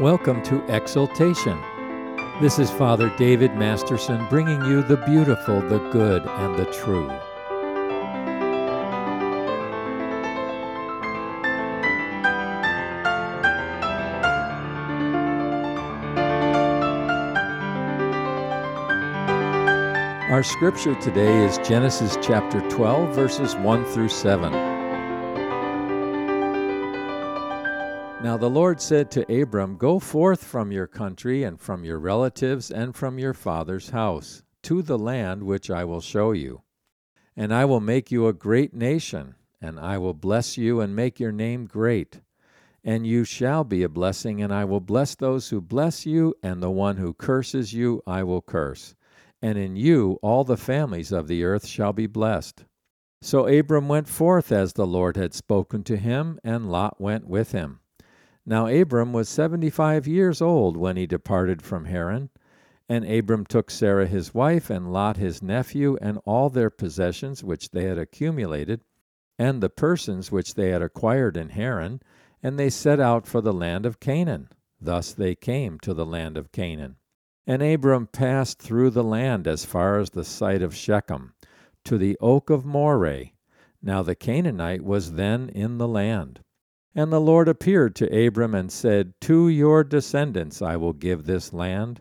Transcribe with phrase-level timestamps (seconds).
[0.00, 1.60] Welcome to Exaltation.
[2.40, 7.10] This is Father David Masterson bringing you the beautiful, the good, and the true.
[20.30, 24.67] Our scripture today is Genesis chapter 12, verses 1 through 7.
[28.40, 32.94] The Lord said to Abram, Go forth from your country and from your relatives and
[32.94, 36.62] from your father's house to the land which I will show you.
[37.36, 41.18] And I will make you a great nation, and I will bless you and make
[41.18, 42.20] your name great.
[42.84, 46.62] And you shall be a blessing, and I will bless those who bless you, and
[46.62, 48.94] the one who curses you I will curse.
[49.42, 52.64] And in you all the families of the earth shall be blessed.
[53.20, 57.50] So Abram went forth as the Lord had spoken to him, and Lot went with
[57.50, 57.80] him.
[58.48, 62.30] Now Abram was seventy five years old when he departed from Haran.
[62.88, 67.72] And Abram took Sarah his wife, and Lot his nephew, and all their possessions which
[67.72, 68.80] they had accumulated,
[69.38, 72.00] and the persons which they had acquired in Haran,
[72.42, 74.48] and they set out for the land of Canaan.
[74.80, 76.96] Thus they came to the land of Canaan.
[77.46, 81.34] And Abram passed through the land as far as the site of Shechem,
[81.84, 83.32] to the oak of Moreh.
[83.82, 86.40] Now the Canaanite was then in the land.
[86.94, 91.52] And the Lord appeared to Abram and said, To your descendants I will give this
[91.52, 92.00] land.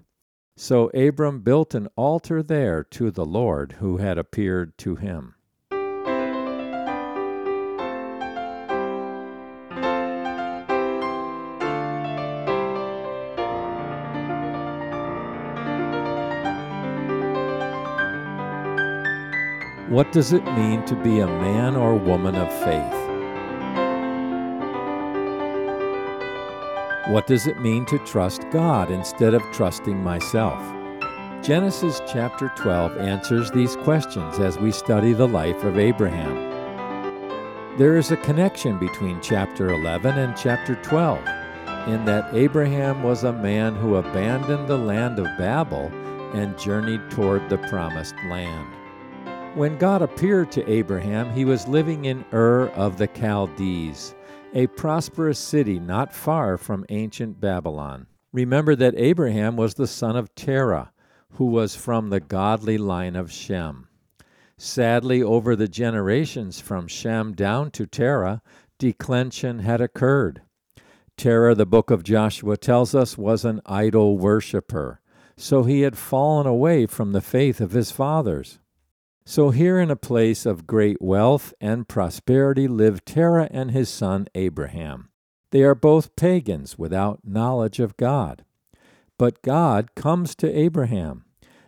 [0.55, 5.35] So Abram built an altar there to the Lord who had appeared to him.
[19.89, 23.17] What does it mean to be a man or woman of faith?
[27.07, 30.61] What does it mean to trust God instead of trusting myself?
[31.41, 36.35] Genesis chapter 12 answers these questions as we study the life of Abraham.
[37.77, 41.19] There is a connection between chapter 11 and chapter 12
[41.87, 45.89] in that Abraham was a man who abandoned the land of Babel
[46.33, 48.67] and journeyed toward the promised land.
[49.55, 54.13] When God appeared to Abraham, he was living in Ur of the Chaldees
[54.53, 58.08] a prosperous city not far from ancient Babylon.
[58.31, 60.91] Remember that Abraham was the son of Terah,
[61.33, 63.87] who was from the godly line of Shem.
[64.57, 68.41] Sadly, over the generations from Shem down to Terah,
[68.80, 70.41] declension had occurred.
[71.17, 75.02] Terah, the book of Joshua tells us, was an idol worshiper,
[75.36, 78.59] so he had fallen away from the faith of his fathers.
[79.30, 84.30] So here in a place of great wealth and prosperity live Terah and his son
[84.36, 85.10] Abraham.
[85.52, 88.45] They are both pagans without knowledge of God.
[89.20, 91.26] But God comes to Abraham.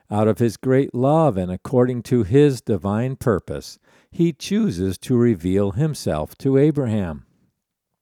[0.09, 3.77] Out of his great love and according to his divine purpose,
[4.09, 7.25] he chooses to reveal himself to Abraham.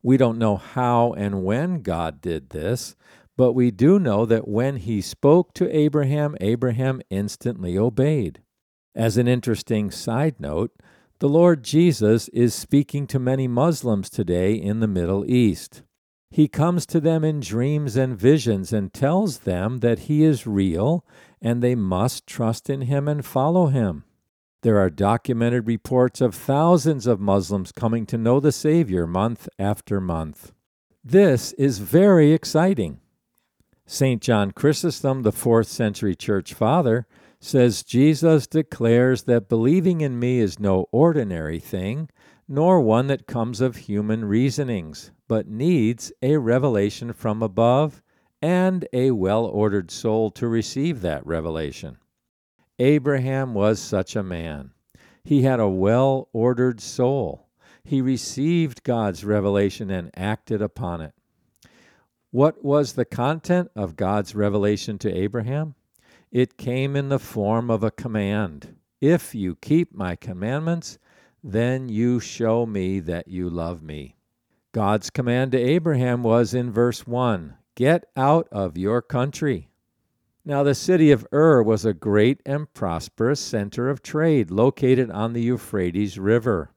[0.03, 2.96] We don't know how and when God did this,
[3.35, 8.44] but we do know that when he spoke to Abraham, Abraham instantly obeyed.
[8.97, 10.72] As an interesting side note,
[11.19, 15.84] the Lord Jesus is speaking to many Muslims today in the Middle East.
[16.31, 21.06] He comes to them in dreams and visions and tells them that He is real
[21.40, 24.03] and they must trust in Him and follow Him.
[24.63, 30.02] There are documented reports of thousands of Muslims coming to know the Savior month after
[30.02, 30.53] month.
[31.03, 33.00] This is very exciting.
[33.85, 34.24] St.
[34.24, 37.06] John Chrysostom, the fourth century church father,
[37.39, 42.09] says Jesus declares that believing in me is no ordinary thing,
[42.47, 48.01] nor one that comes of human reasonings, but needs a revelation from above
[48.41, 51.97] and a well ordered soul to receive that revelation.
[52.79, 54.72] Abraham was such a man.
[55.23, 57.49] He had a well ordered soul.
[57.83, 61.13] He received God's revelation and acted upon it.
[62.31, 65.75] What was the content of God's revelation to Abraham?
[66.32, 70.97] It came in the form of a command If you keep my commandments,
[71.44, 74.18] then you show me that you love me.
[74.74, 79.70] God's command to Abraham was in verse 1 Get out of your country.
[80.44, 85.34] Now, the city of Ur was a great and prosperous center of trade located on
[85.34, 86.72] the Euphrates River.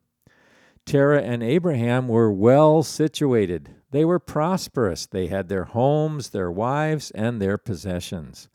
[0.84, 3.70] Terah and Abraham were well situated.
[3.90, 5.06] They were prosperous.
[5.06, 8.48] They had their homes, their wives, and their possessions.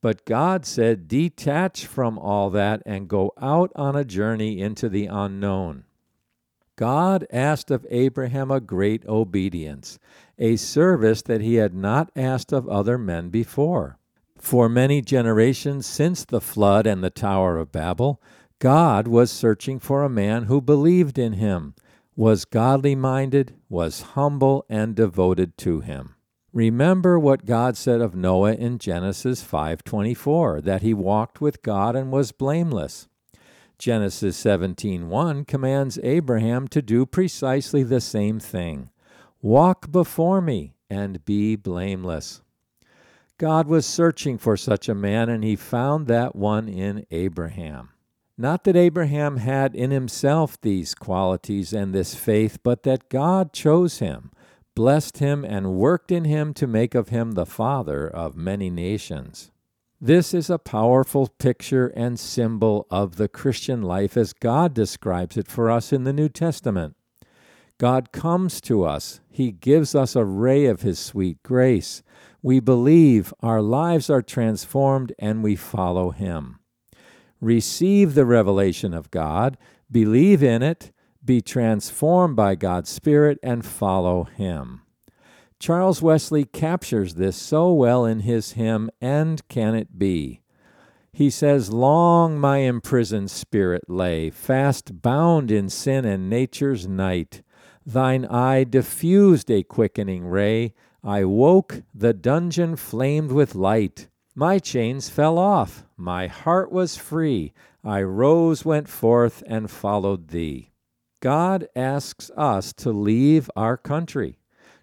[0.00, 5.06] But God said, detach from all that and go out on a journey into the
[5.06, 5.84] unknown.
[6.76, 9.98] God asked of Abraham a great obedience,
[10.38, 13.98] a service that he had not asked of other men before.
[14.36, 18.22] For many generations since the flood and the Tower of Babel,
[18.60, 21.74] God was searching for a man who believed in him,
[22.14, 26.14] was godly minded, was humble, and devoted to him.
[26.58, 32.10] Remember what God said of Noah in Genesis 5:24, that he walked with God and
[32.10, 33.06] was blameless.
[33.78, 38.90] Genesis 17:1 commands Abraham to do precisely the same thing.
[39.40, 42.42] Walk before me and be blameless.
[43.38, 47.90] God was searching for such a man, and he found that one in Abraham.
[48.36, 54.00] Not that Abraham had in himself these qualities and this faith, but that God chose
[54.00, 54.32] him,
[54.78, 59.50] blessed him, and worked in him to make of him the father of many nations.
[60.00, 65.48] This is a powerful picture and symbol of the Christian life as God describes it
[65.48, 66.94] for us in the New Testament.
[67.78, 72.04] God comes to us, He gives us a ray of His sweet grace.
[72.40, 76.60] We believe, our lives are transformed, and we follow Him.
[77.40, 79.58] Receive the revelation of God,
[79.90, 80.92] believe in it,
[81.24, 84.82] be transformed by God's Spirit, and follow Him.
[85.60, 90.40] Charles Wesley captures this so well in his hymn, And Can It Be?
[91.12, 97.42] He says, Long my imprisoned spirit lay, fast bound in sin and nature's night.
[97.84, 100.74] Thine eye diffused a quickening ray.
[101.02, 104.06] I woke, the dungeon flamed with light.
[104.36, 107.52] My chains fell off, my heart was free.
[107.82, 110.67] I rose, went forth, and followed thee.
[111.20, 114.38] God asks us to leave our country,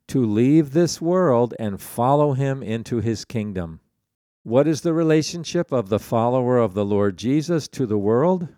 [0.09, 3.79] to leave this world and follow him into his kingdom.
[4.43, 8.49] What is the relationship of the follower of the Lord Jesus to the world?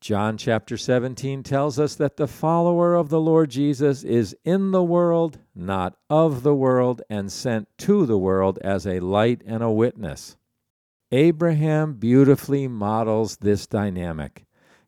[0.00, 4.82] John chapter 17 tells us that the follower of the Lord Jesus is in the
[4.82, 9.70] world, not of the world, and sent to the world as a light and a
[9.70, 10.36] witness.
[11.12, 14.45] Abraham beautifully models this dynamic.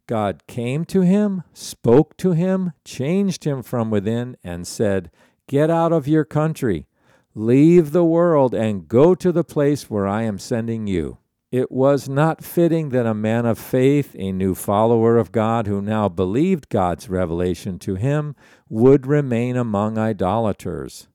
[0.08, 5.10] God came to him, spoke to him, changed him from within, and said,
[5.46, 6.86] Get out of your country,
[7.34, 11.18] leave the world, and go to the place where I am sending you.
[11.52, 15.82] It was not fitting that a man of faith, a new follower of God who
[15.82, 18.34] now believed God's revelation to him,
[18.68, 21.08] would remain among idolaters.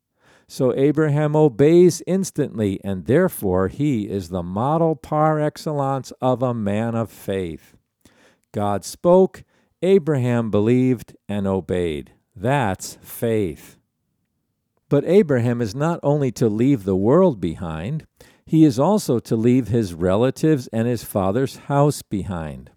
[0.47, 6.93] So Abraham obeys instantly, and therefore he is the model par excellence of a man
[6.93, 7.75] of faith.
[8.53, 9.43] God spoke,
[9.81, 12.13] Abraham believed and obeyed.
[12.35, 13.77] That's faith.
[14.87, 18.05] But Abraham is not only to leave the world behind,
[18.45, 22.69] he is also to leave his relatives and his father's house behind.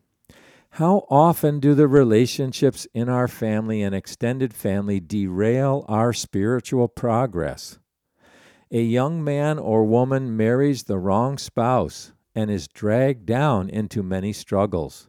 [0.70, 7.78] How often do the relationships in our family and extended family derail our spiritual progress?
[8.70, 14.32] A young man or woman marries the wrong spouse and is dragged down into many
[14.32, 15.08] struggles.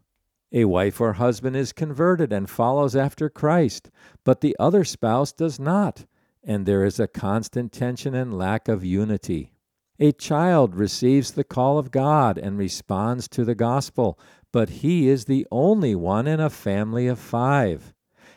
[0.51, 3.91] A wife or husband is converted and follows after Christ,
[4.23, 6.05] but the other spouse does not,
[6.43, 9.51] and there is a constant tension and lack of unity.
[9.99, 14.17] A child receives the call of God and responds to the gospel,
[14.53, 17.93] but he is the only one in a family of five.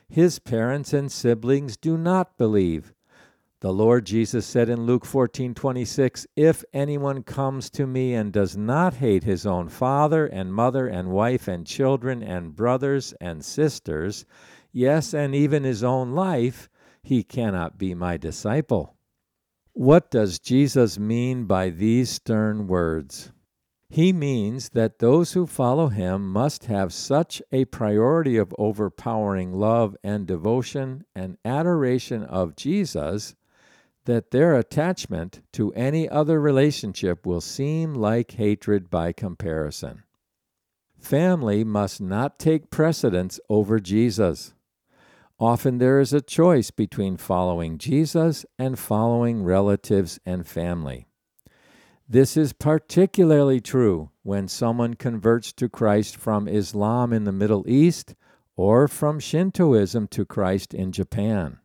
[0.09, 2.93] His parents and siblings do not believe.
[3.61, 8.95] The Lord Jesus said in Luke 14:26, "If anyone comes to me and does not
[8.95, 14.25] hate his own father and mother and wife and children and brothers and sisters,
[14.73, 16.71] yes, and even his own life,
[17.03, 18.97] he cannot be my disciple."
[19.75, 23.31] What does Jesus mean by these stern words?
[23.91, 29.97] He means that those who follow him must have such a priority of overpowering love
[30.03, 33.35] and devotion and adoration of Jesus
[34.11, 40.03] that their attachment to any other relationship will seem like hatred by comparison.
[40.99, 44.53] Family must not take precedence over Jesus.
[45.39, 51.07] Often there is a choice between following Jesus and following relatives and family.
[52.09, 58.17] This is particularly true when someone converts to Christ from Islam in the Middle East
[58.57, 61.60] or from Shintoism to Christ in Japan.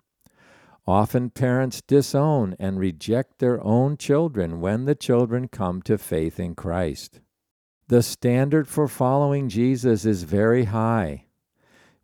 [0.88, 6.56] Often parents disown and reject their own children when the children come to faith in
[6.56, 7.22] Christ.
[7.88, 11.26] The standard for following Jesus is very high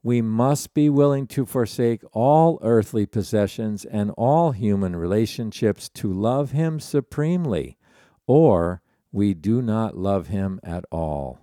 [0.03, 6.51] we must be willing to forsake all earthly possessions and all human relationships to love
[6.51, 7.77] Him supremely,
[8.25, 11.39] or we do not love Him at all.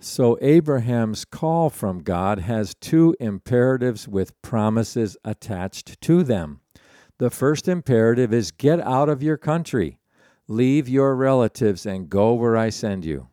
[0.00, 6.60] So, Abraham's call from God has two imperatives with promises attached to them.
[7.18, 9.98] The first imperative is get out of your country,
[10.46, 13.26] leave your relatives, and go where I send you.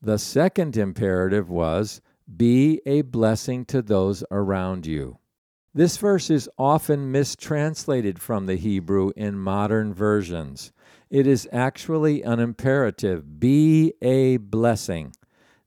[0.00, 2.00] The second imperative was
[2.34, 5.18] be a blessing to those around you.
[5.74, 10.72] This verse is often mistranslated from the Hebrew in modern versions.
[11.10, 15.12] It is actually an imperative be a blessing,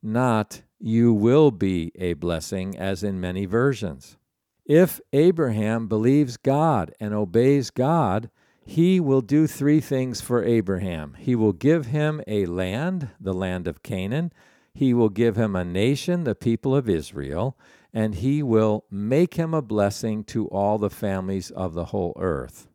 [0.08, 4.18] not you will be a blessing, as in many versions.
[4.66, 8.30] If Abraham believes God and obeys God,
[8.66, 11.16] he will do three things for Abraham.
[11.20, 14.34] He will give him a land, the land of Canaan.
[14.74, 17.58] He will give him a nation, the people of Israel
[17.98, 22.68] and he will make him a blessing to all the families of the whole earth.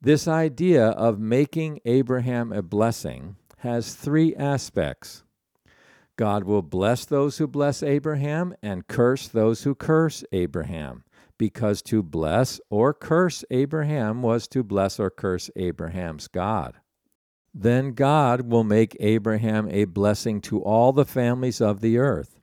[0.00, 5.22] This idea of making Abraham a blessing has three aspects.
[6.20, 11.02] God will bless those who bless Abraham and curse those who curse Abraham,
[11.38, 16.74] because to bless or curse Abraham was to bless or curse Abraham's God.
[17.54, 22.38] Then God will make Abraham a blessing to all the families of the earth.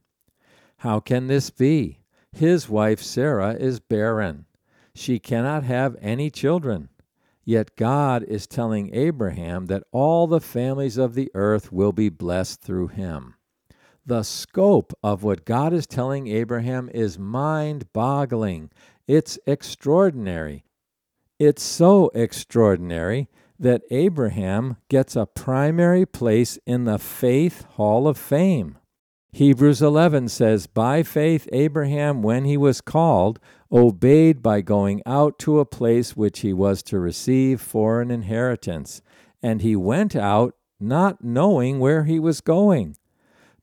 [0.78, 2.00] How can this be?
[2.32, 4.48] His wife Sarah is barren.
[4.96, 6.90] She cannot have any children.
[7.46, 12.60] Yet God is telling Abraham that all the families of the earth will be blessed
[12.60, 13.36] through him.
[14.08, 18.72] The scope of what God is telling Abraham is mind boggling.
[19.06, 20.64] It's extraordinary.
[21.40, 23.28] It's so extraordinary
[23.60, 28.78] that Abraham gets a primary place in the Faith Hall of Fame.
[29.34, 35.60] Hebrews 11 says, By faith, Abraham, when he was called, obeyed by going out to
[35.60, 39.02] a place which he was to receive for an inheritance.
[39.44, 42.96] And he went out not knowing where he was going.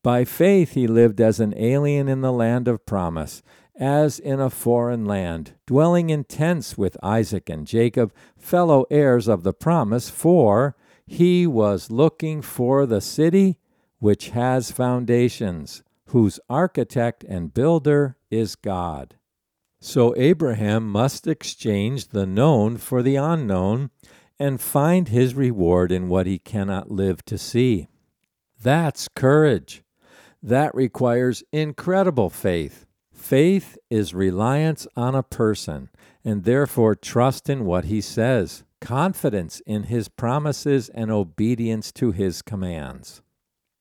[0.04, 3.42] By faith, he lived as an alien in the land of promise,
[3.74, 9.44] as in a foreign land, dwelling in tents with Isaac and Jacob, fellow heirs of
[9.44, 13.56] the promise, for he was looking for the city
[13.98, 19.16] which has foundations, whose architect and builder is God.
[19.80, 23.88] So Abraham must exchange the known for the unknown
[24.38, 27.88] and find his reward in what he cannot live to see.
[28.62, 29.83] That's courage.
[30.44, 32.84] That requires incredible faith.
[33.14, 35.88] Faith is reliance on a person
[36.22, 42.42] and therefore trust in what he says, confidence in his promises, and obedience to his
[42.42, 43.22] commands.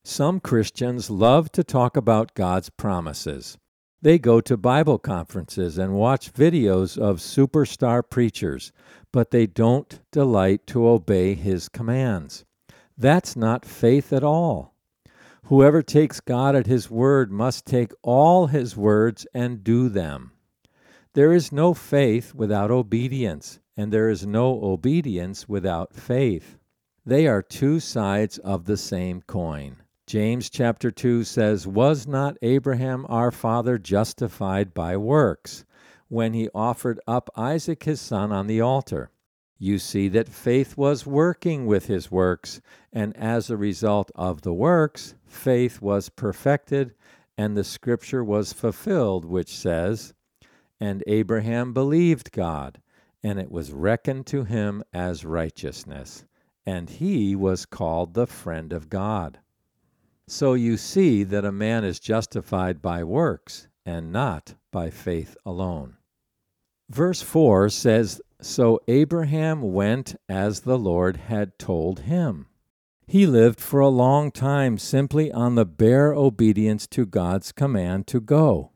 [0.05, 3.57] Some Christians love to talk about God's promises.
[4.01, 8.71] They go to Bible conferences and watch videos of superstar preachers,
[9.11, 12.43] but they don't delight to obey His commands.
[12.97, 14.72] That's not faith at all.
[15.47, 20.31] Whoever takes God at His word must take all His words and do them.
[21.13, 26.57] There is no faith without obedience, and there is no obedience without faith.
[27.05, 29.77] They are two sides of the same coin.
[30.07, 35.65] James chapter 2 says, Was not Abraham our father justified by works
[36.07, 39.11] when he offered up Isaac his son on the altar?
[39.59, 42.59] You see that faith was working with his works,
[42.91, 46.93] and as a result of the works, faith was perfected,
[47.37, 50.13] and the scripture was fulfilled, which says,
[50.79, 52.81] And Abraham believed God,
[53.23, 56.25] and it was reckoned to him as righteousness,
[56.65, 59.39] and he was called the friend of God.
[60.27, 65.97] So you see that a man is justified by works and not by faith alone.
[66.89, 72.47] Verse 4 says, So Abraham went as the Lord had told him.
[73.13, 78.19] He lived for a long time simply on the bare obedience to God's command to
[78.19, 78.71] go.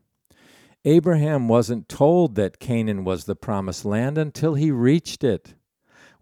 [0.84, 5.54] Abraham wasn't told that Canaan was the promised land until he reached it.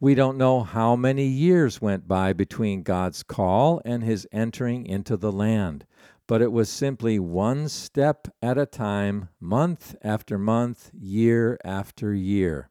[0.00, 5.18] We don't know how many years went by between God's call and his entering into
[5.18, 5.84] the land,
[6.26, 12.70] but it was simply one step at a time, month after month, year after year.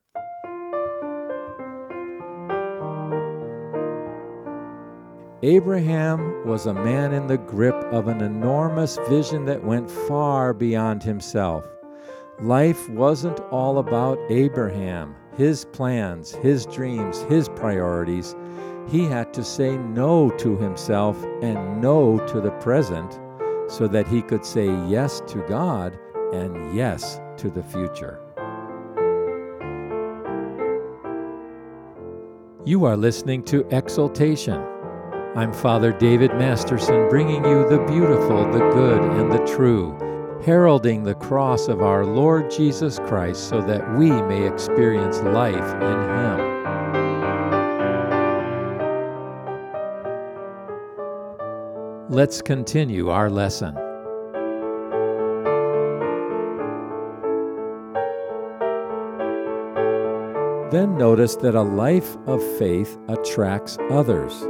[5.46, 11.04] Abraham was a man in the grip of an enormous vision that went far beyond
[11.04, 11.64] himself.
[12.42, 18.36] Life wasn't all about Abraham his plans, his dreams, his priorities,
[18.88, 23.20] he had to say no to himself and no to the present
[23.68, 26.00] so that he could say yes to God
[26.34, 28.20] and yes to the future.
[32.66, 34.75] You are listening to Exaltation.
[35.36, 39.98] I'm Father David Masterson bringing you the beautiful, the good, and the true
[40.46, 46.00] heralding the cross of our Lord Jesus Christ so that we may experience life in
[46.16, 46.56] Him.
[52.10, 53.74] Let's continue our lesson.
[60.72, 64.46] Then notice that a life of faith attracts others.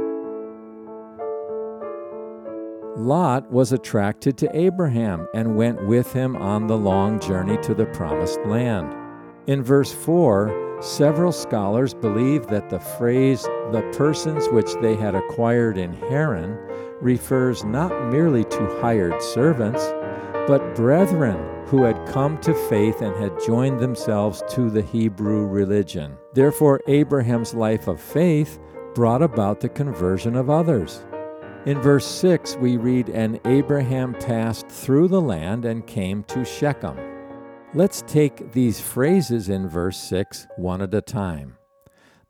[3.06, 7.86] Lot was attracted to Abraham and went with him on the long journey to the
[7.86, 8.92] promised land.
[9.46, 15.78] In verse 4, several scholars believe that the phrase, the persons which they had acquired
[15.78, 16.58] in Haran,
[17.00, 19.84] refers not merely to hired servants,
[20.48, 26.18] but brethren who had come to faith and had joined themselves to the Hebrew religion.
[26.34, 28.58] Therefore, Abraham's life of faith
[28.96, 31.05] brought about the conversion of others.
[31.66, 36.96] In verse 6, we read, And Abraham passed through the land and came to Shechem.
[37.74, 41.56] Let's take these phrases in verse 6 one at a time.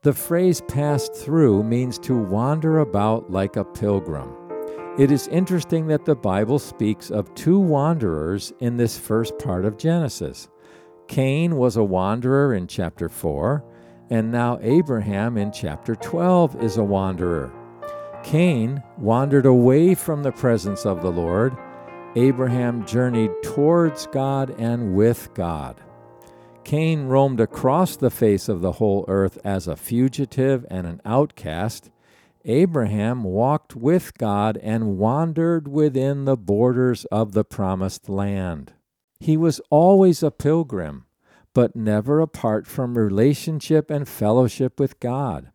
[0.01, 4.35] The phrase passed through means to wander about like a pilgrim.
[4.99, 9.77] It is interesting that the Bible speaks of two wanderers in this first part of
[9.77, 10.49] Genesis.
[11.09, 13.63] Cain was a wanderer in chapter 4,
[14.09, 17.53] and now Abraham in chapter 12 is a wanderer.
[18.27, 21.57] Cain wandered away from the presence of the Lord.
[22.17, 25.81] Abraham journeyed towards God and with God.
[26.65, 31.93] Cain roamed across the face of the whole earth as a fugitive and an outcast.
[32.45, 38.73] Abraham walked with God and wandered within the borders of the promised land.
[39.21, 41.07] He was always a pilgrim,
[41.55, 45.53] but never apart from relationship and fellowship with God.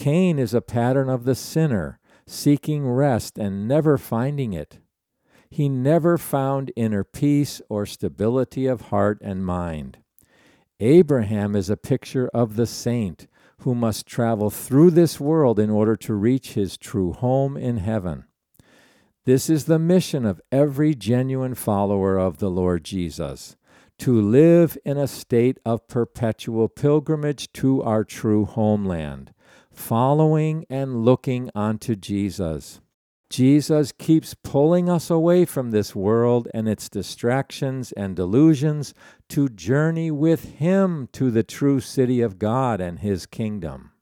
[0.00, 4.78] Cain is a pattern of the sinner, seeking rest and never finding it.
[5.50, 9.98] He never found inner peace or stability of heart and mind.
[10.80, 13.26] Abraham is a picture of the saint
[13.58, 18.24] who must travel through this world in order to reach his true home in heaven.
[19.26, 23.54] This is the mission of every genuine follower of the Lord Jesus
[23.98, 29.34] to live in a state of perpetual pilgrimage to our true homeland,
[29.80, 32.80] following and looking unto Jesus.
[33.30, 38.92] Jesus keeps pulling us away from this world and its distractions and delusions
[39.28, 43.92] to journey with Him to the true city of God and His kingdom.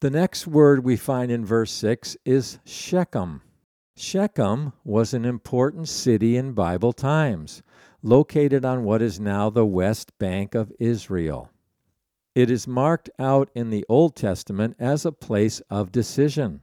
[0.00, 3.42] The next word we find in verse 6 is Shechem.
[3.96, 7.62] Shechem was an important city in Bible times,
[8.02, 11.50] located on what is now the west bank of Israel.
[12.34, 16.62] It is marked out in the Old Testament as a place of decision.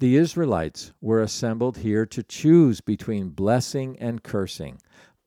[0.00, 4.78] The Israelites were assembled here to choose between blessing and cursing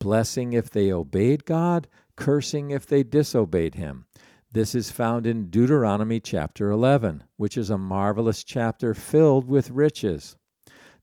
[0.02, 4.06] blessing if they obeyed God, cursing if they disobeyed Him.
[4.52, 10.36] This is found in Deuteronomy chapter 11, which is a marvelous chapter filled with riches.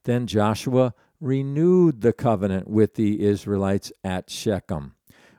[0.05, 4.95] Then Joshua renewed the covenant with the Israelites at Shechem.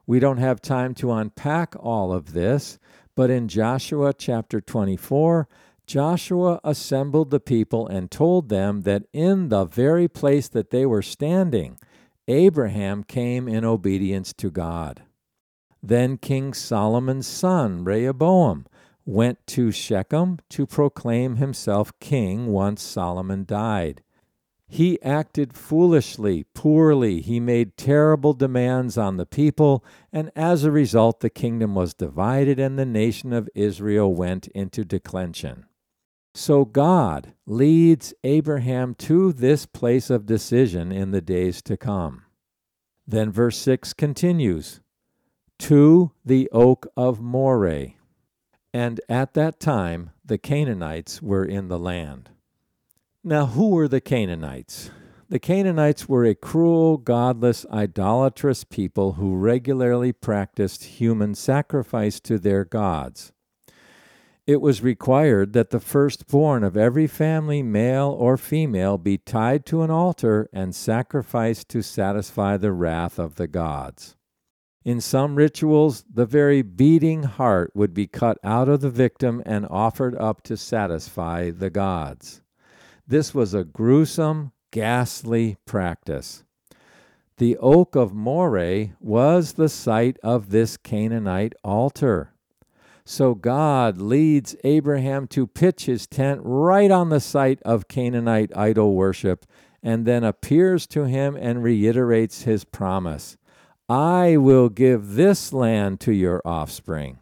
[0.07, 2.79] We don't have time to unpack all of this,
[3.19, 5.49] but in Joshua chapter 24,
[5.85, 11.01] Joshua assembled the people and told them that in the very place that they were
[11.01, 11.77] standing,
[12.29, 15.03] Abraham came in obedience to God.
[15.83, 18.65] Then King Solomon's son, Rehoboam,
[19.05, 24.01] went to Shechem to proclaim himself king once Solomon died.
[24.71, 27.21] He acted foolishly, poorly.
[27.21, 32.59] He made terrible demands on the people, and as a result, the kingdom was divided
[32.59, 35.65] and the nation of Israel went into declension.
[36.35, 42.25] So God leads Abraham to this place of decision in the days to come.
[43.07, 44.81] Then verse 6 continues
[45.57, 47.93] To the oak of Moreh.
[48.71, 52.29] And at that time the Canaanites were in the land.
[53.23, 54.91] Now, who were the Canaanites?
[55.27, 62.65] The Canaanites were a cruel, godless, idolatrous people who regularly practiced human sacrifice to their
[62.65, 63.31] gods
[64.49, 69.83] it was required that the firstborn of every family, male or female, be tied to
[69.83, 74.15] an altar and sacrificed to satisfy the wrath of the gods.
[74.83, 79.67] In some rituals, the very beating heart would be cut out of the victim and
[79.69, 82.41] offered up to satisfy the gods.
[83.09, 86.43] This was a gruesome, ghastly practice.
[87.37, 92.33] The oak of Moreh was the site of this Canaanite altar.
[93.03, 98.93] So God leads Abraham to pitch his tent right on the site of Canaanite idol
[98.93, 99.47] worship
[99.81, 103.37] and then appears to him and reiterates his promise
[103.89, 107.17] I will give this land to your offspring.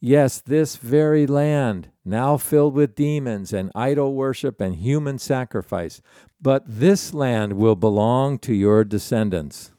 [0.00, 6.00] Yes, this very land, now filled with demons and idol worship and human sacrifice,
[6.40, 9.72] but this land will belong to your descendants.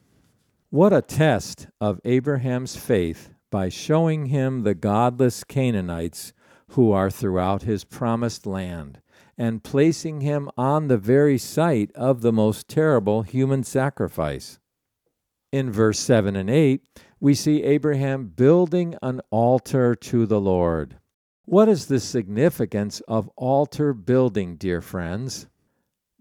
[0.69, 6.33] What a test of Abraham's faith by showing him the godless Canaanites
[6.71, 9.01] who are throughout his promised land,
[9.37, 14.59] and placing him on the very site of the most terrible human sacrifice.
[15.51, 16.81] In verse 7 and 8,
[17.21, 20.97] we see Abraham building an altar to the Lord.
[21.49, 25.47] What is the significance of altar building, dear friends?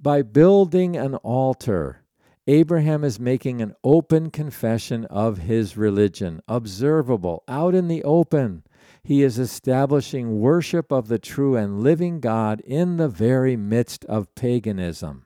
[0.01, 2.05] By building an altar,
[2.47, 8.63] Abraham is making an open confession of his religion, observable, out in the open.
[9.03, 14.33] He is establishing worship of the true and living God in the very midst of
[14.37, 15.25] paganism.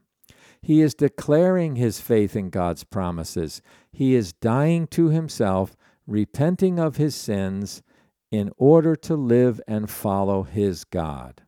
[0.62, 3.60] He is declaring his faith in God's promises.
[3.92, 7.82] He is dying to himself, repenting of his sins,
[8.31, 11.43] in order to live and follow his God.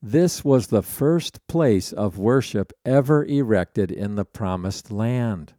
[0.00, 5.54] This was the first place of worship ever erected in the Promised Land.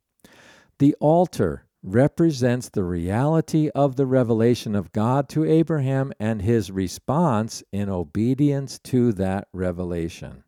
[0.80, 7.64] The altar represents the reality of the revelation of God to Abraham and his response
[7.72, 10.44] in obedience to that revelation.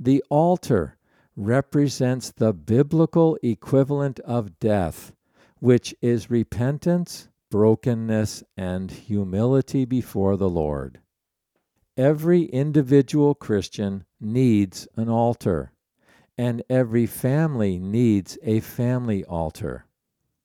[0.00, 0.96] The altar
[1.36, 5.12] represents the biblical equivalent of death,
[5.60, 11.00] which is repentance, brokenness, and humility before the Lord.
[11.96, 15.72] Every individual Christian needs an altar,
[16.36, 19.86] and every family needs a family altar.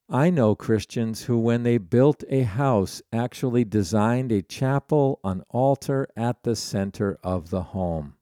[0.09, 6.07] I know Christians who, when they built a house, actually designed a chapel, an altar
[6.15, 8.15] at the center of the home.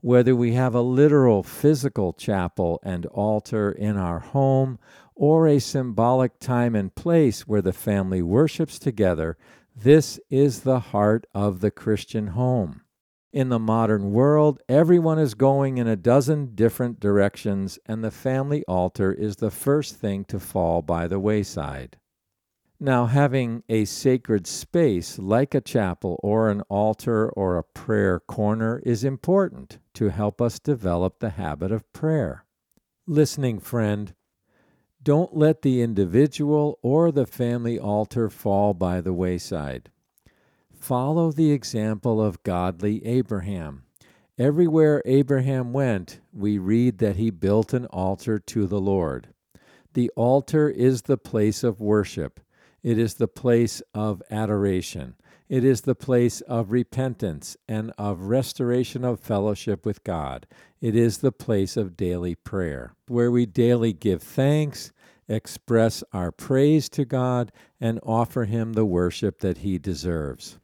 [0.00, 4.78] Whether we have a literal physical chapel and altar in our home
[5.14, 9.36] or a symbolic time and place where the family worships together,
[9.76, 12.82] this is the heart of the Christian home.
[13.32, 18.64] In the modern world, everyone is going in a dozen different directions, and the family
[18.68, 21.98] altar is the first thing to fall by the wayside.
[22.78, 28.80] Now, having a sacred space like a chapel or an altar or a prayer corner
[28.84, 32.44] is important to help us develop the habit of prayer.
[33.06, 34.14] Listening friend,
[35.04, 39.90] don't let the individual or the family altar fall by the wayside.
[40.72, 43.84] Follow the example of godly Abraham.
[44.38, 49.28] Everywhere Abraham went, we read that he built an altar to the Lord.
[49.92, 52.40] The altar is the place of worship,
[52.82, 55.14] it is the place of adoration,
[55.48, 60.46] it is the place of repentance and of restoration of fellowship with God.
[60.80, 64.92] It is the place of daily prayer, where we daily give thanks
[65.28, 70.58] express our praise to God, and offer Him the worship that He deserves.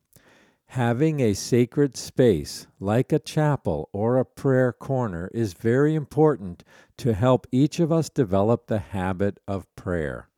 [0.74, 6.62] Having a sacred space, like a chapel or a prayer corner, is very important
[6.98, 10.28] to help each of us develop the habit of prayer.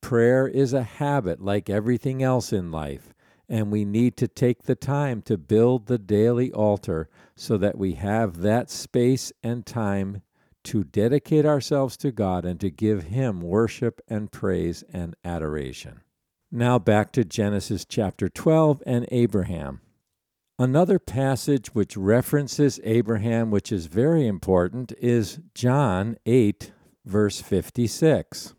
[0.00, 3.12] Prayer is a habit like everything else in life,
[3.48, 7.94] and we need to take the time to build the daily altar so that we
[7.94, 10.22] have that space and time
[10.66, 16.02] to dedicate ourselves to God and to give Him worship and praise and adoration.
[16.50, 19.80] Now back to Genesis chapter 12 and Abraham.
[20.58, 26.72] Another passage which references Abraham, which is very important, is John 8,
[27.04, 28.54] verse 56.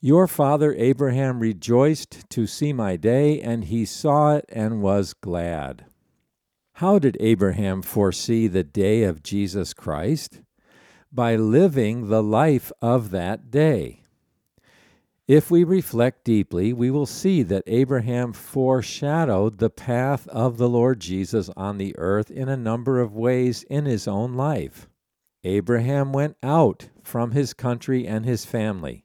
[0.00, 5.84] Your father Abraham rejoiced to see my day, and he saw it and was glad.
[6.74, 10.40] How did Abraham foresee the day of Jesus Christ?
[11.12, 14.00] By living the life of that day.
[15.28, 21.00] If we reflect deeply, we will see that Abraham foreshadowed the path of the Lord
[21.00, 24.88] Jesus on the earth in a number of ways in his own life.
[25.44, 29.04] Abraham went out from his country and his family.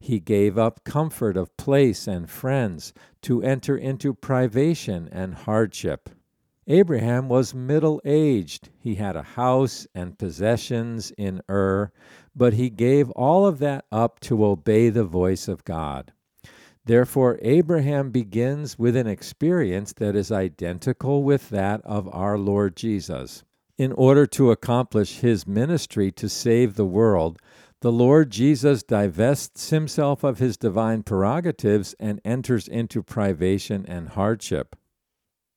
[0.00, 2.92] He gave up comfort of place and friends
[3.22, 6.08] to enter into privation and hardship.
[6.70, 8.68] Abraham was middle aged.
[8.78, 11.90] He had a house and possessions in Ur,
[12.36, 16.12] but he gave all of that up to obey the voice of God.
[16.84, 23.44] Therefore, Abraham begins with an experience that is identical with that of our Lord Jesus.
[23.78, 27.38] In order to accomplish his ministry to save the world,
[27.80, 34.76] the Lord Jesus divests himself of his divine prerogatives and enters into privation and hardship.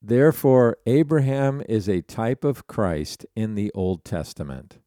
[0.04, 4.78] Therefore, Abraham is a type of Christ in the Old Testament.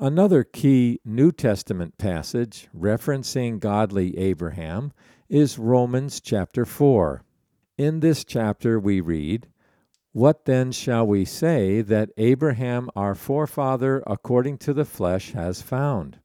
[0.00, 4.92] Another key New Testament passage referencing godly Abraham
[5.28, 7.22] is Romans chapter 4.
[7.78, 9.46] In this chapter we read,
[10.10, 16.18] What then shall we say that Abraham our forefather according to the flesh has found?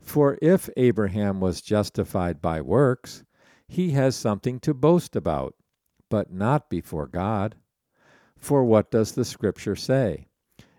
[0.00, 3.22] For if Abraham was justified by works,
[3.68, 5.54] he has something to boast about,
[6.08, 7.56] but not before God.
[8.36, 10.28] For what does the Scripture say?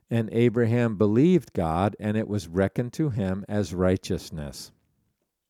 [0.10, 4.72] And Abraham believed God, and it was reckoned to him as righteousness.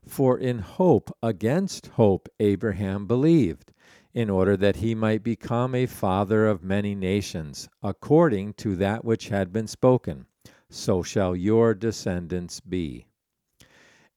[0.06, 3.72] For in hope against hope Abraham believed,
[4.13, 9.30] in order that he might become a father of many nations, according to that which
[9.30, 10.26] had been spoken,
[10.70, 13.06] so shall your descendants be.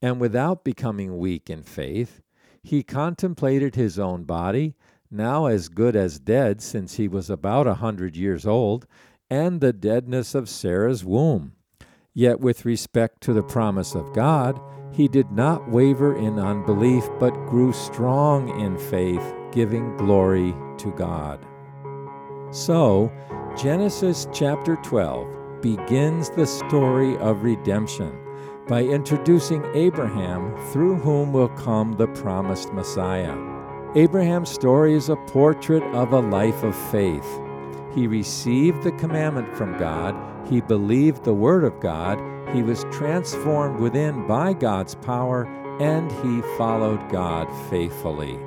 [0.01, 2.23] And without becoming weak in faith,
[2.63, 4.75] he contemplated his own body,
[5.13, 8.87] now as good as dead since he was about a hundred years old,
[9.31, 11.53] and the deadness of Sarah's womb.
[12.15, 14.61] Yet, with respect to the promise of God,
[14.93, 21.45] he did not waver in unbelief, but grew strong in faith, giving glory to God.
[22.51, 23.11] So,
[23.57, 28.19] Genesis chapter 12 begins the story of redemption
[28.69, 33.62] by introducing Abraham, through whom will come the promised Messiah.
[33.95, 37.27] Abraham's story is a portrait of a life of faith
[37.95, 40.17] he received the commandment from God,
[40.49, 42.19] he believed the word of God,
[42.55, 45.45] he was transformed within by God's power,
[45.81, 48.39] and he followed God faithfully.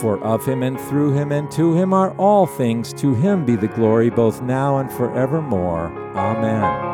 [0.00, 3.56] For of him and through him and to him are all things, to him be
[3.56, 5.92] the glory both now and forevermore.
[6.16, 6.93] Amen.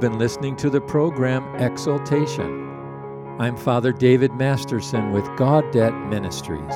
[0.00, 2.66] You've been listening to the program Exaltation.
[3.38, 6.74] I'm Father David Masterson with Gaudete Ministries.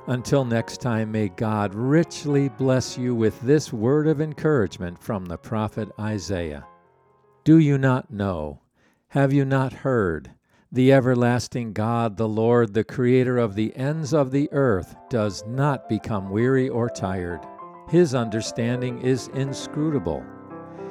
[0.07, 5.37] Until next time, may God richly bless you with this word of encouragement from the
[5.37, 6.65] prophet Isaiah.
[7.43, 8.61] Do you not know?
[9.09, 10.31] Have you not heard?
[10.71, 15.89] The everlasting God, the Lord, the Creator of the ends of the earth, does not
[15.89, 17.41] become weary or tired.
[17.89, 20.25] His understanding is inscrutable.